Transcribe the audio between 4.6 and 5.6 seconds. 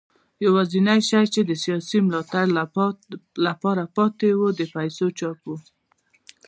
پیسو چاپ و.